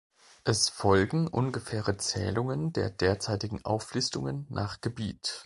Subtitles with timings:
[0.43, 5.39] Es folgen ungefähre Zählungen der derzeitigen Auflistungen nach Gebiet.